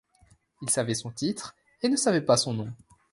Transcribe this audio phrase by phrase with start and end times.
[0.63, 2.73] Il savait son titre, et ne savait pas son nom.